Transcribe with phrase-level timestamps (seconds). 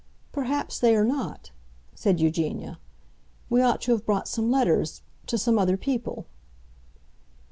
[0.31, 1.51] "Perhaps they are not,"
[1.93, 2.79] said Eugenia.
[3.51, 6.25] "We ought to have brought some letters—to some other people."